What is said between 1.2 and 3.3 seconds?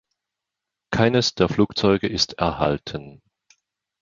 der Flugzeuge ist erhalten.